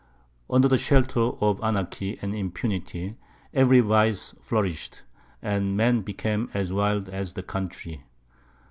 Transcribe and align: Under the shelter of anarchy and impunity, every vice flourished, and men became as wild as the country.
Under 0.49 0.67
the 0.67 0.79
shelter 0.79 1.19
of 1.19 1.63
anarchy 1.63 2.17
and 2.23 2.33
impunity, 2.33 3.17
every 3.53 3.81
vice 3.81 4.33
flourished, 4.41 5.03
and 5.43 5.77
men 5.77 6.01
became 6.01 6.49
as 6.55 6.73
wild 6.73 7.07
as 7.07 7.35
the 7.35 7.43
country. 7.43 8.01